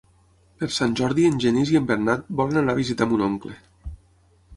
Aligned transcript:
Per 0.61 0.69
Sant 0.77 0.95
Jordi 0.99 1.25
en 1.31 1.37
Genís 1.43 1.71
i 1.73 1.77
en 1.79 1.85
Bernat 1.91 2.23
volen 2.39 2.61
anar 2.63 2.75
a 2.77 2.79
visitar 2.81 3.09
mon 3.13 3.25
oncle. 3.27 3.53